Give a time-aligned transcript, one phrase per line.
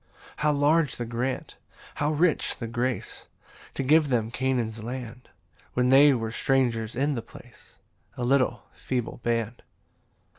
[0.37, 1.57] 5 [How large the grant!
[1.93, 3.27] how rich the grace!
[3.75, 5.29] To give them Canaan's land,
[5.75, 7.75] When they were strangers in the place,
[8.17, 9.61] A little feeble band!